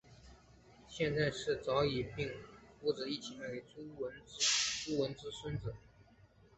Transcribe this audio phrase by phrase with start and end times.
[0.87, 2.31] 现在是早已并
[2.81, 4.11] 屋子一起卖给朱文
[4.97, 5.75] 公的子孙了